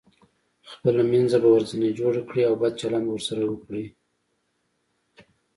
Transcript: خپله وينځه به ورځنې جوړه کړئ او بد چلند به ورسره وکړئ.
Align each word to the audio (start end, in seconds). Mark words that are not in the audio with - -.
خپله 0.71 1.01
وينځه 1.09 1.37
به 1.43 1.49
ورځنې 1.55 1.89
جوړه 1.99 2.21
کړئ 2.29 2.43
او 2.49 2.53
بد 2.61 2.73
چلند 2.81 3.03
به 3.05 3.11
ورسره 3.13 3.43
وکړئ. 3.47 3.85